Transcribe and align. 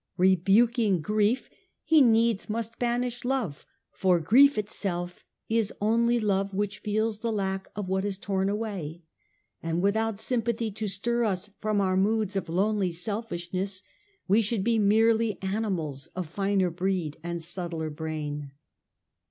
Rebuking 0.17 1.01
grief, 1.01 1.47
lie 1.91 1.99
needs 1.99 2.49
1 2.49 2.49
7 2.49 2.49
2 2.49 2.49
The 2.49 2.49
Age 2.49 2.49
of 2.49 2.49
the 2.49 2.49
A 2.49 2.49
ntonhies. 2.49 2.49
ch. 2.49 2.49
vm. 2.49 2.49
must 2.49 2.79
banish 2.79 3.25
love, 3.53 3.65
for 3.91 4.19
grief 4.19 4.57
itself 4.57 5.25
is 5.47 5.73
only 5.79 6.19
love 6.19 6.53
which 6.55 6.79
feels 6.79 7.19
the 7.19 7.31
lack 7.31 7.67
of 7.75 7.87
what 7.87 8.03
is 8.03 8.17
torn 8.17 8.49
away, 8.49 9.03
and 9.61 9.83
without 9.83 10.17
sympathy 10.17 10.71
to 10.71 10.87
stir 10.87 11.23
us 11.23 11.51
from 11.59 11.79
our 11.79 11.95
moods 11.97 12.35
of 12.35 12.49
lonely 12.49 12.91
selfishness 12.91 13.83
we 14.27 14.41
should 14.41 14.63
be 14.63 14.79
merely 14.79 15.39
animals 15.43 16.07
of 16.15 16.25
finer 16.27 16.71
breed 16.71 17.17
and 17.21 17.43
subtler 17.43 17.91
brain. 17.91 18.49